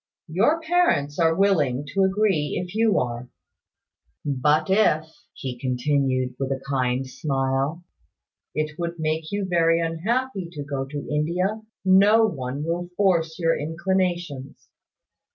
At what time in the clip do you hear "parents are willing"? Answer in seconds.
0.61-1.85